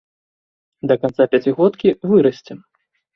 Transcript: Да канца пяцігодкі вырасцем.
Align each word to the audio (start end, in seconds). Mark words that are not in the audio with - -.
Да 0.91 0.95
канца 1.03 1.27
пяцігодкі 1.33 1.93
вырасцем. 2.13 2.63